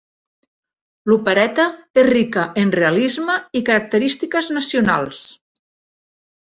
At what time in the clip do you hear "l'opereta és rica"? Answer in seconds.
1.11-2.47